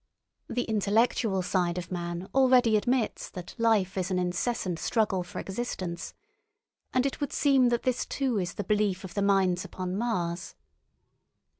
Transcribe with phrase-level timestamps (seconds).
[0.49, 6.15] The intellectual side of man already admits that life is an incessant struggle for existence,
[6.91, 10.55] and it would seem that this too is the belief of the minds upon Mars.